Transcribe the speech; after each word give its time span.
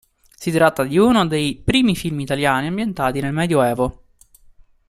Si 0.35 0.49
tratta 0.49 0.83
di 0.83 0.97
uno 0.97 1.27
dei 1.27 1.55
primi 1.63 1.95
film 1.95 2.21
italiani 2.21 2.65
ambientati 2.65 3.21
nel 3.21 3.33
medioevo. 3.33 4.01